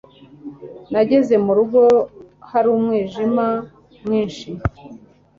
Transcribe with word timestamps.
nageze 0.91 1.33
mu 1.45 1.51
rugo 1.57 1.81
hari 2.49 2.67
umwijima 2.77 3.45
mwinshi 4.03 4.49